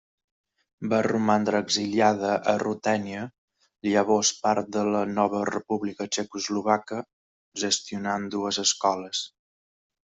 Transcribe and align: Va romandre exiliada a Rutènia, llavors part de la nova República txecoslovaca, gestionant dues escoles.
Va 0.93 1.01
romandre 1.07 1.59
exiliada 1.65 2.31
a 2.53 2.55
Rutènia, 2.63 3.27
llavors 3.89 4.33
part 4.47 4.73
de 4.79 4.87
la 4.97 5.05
nova 5.13 5.45
República 5.53 6.09
txecoslovaca, 6.17 7.07
gestionant 7.67 8.29
dues 8.39 8.65
escoles. 8.69 9.27